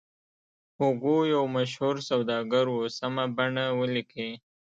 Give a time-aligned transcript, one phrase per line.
[0.77, 4.31] هوګو یو مشهور سوداګر و سمه بڼه ولیکئ.